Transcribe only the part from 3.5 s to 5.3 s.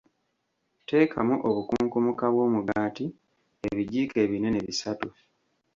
ebijjiiko ebinene bisatu.